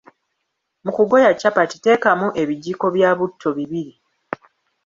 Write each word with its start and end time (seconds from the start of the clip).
Mu 0.83 0.91
kugoya 0.97 1.29
capati 1.41 1.77
teekamu 1.83 2.27
ebijiiko 2.41 2.85
bya 2.95 3.11
butto 3.17 3.49
bibiri. 3.57 3.93